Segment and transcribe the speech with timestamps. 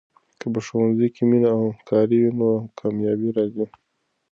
[0.39, 3.65] که په ښوونځي کې مینه او همکاري وي، نو کامیابي راځي.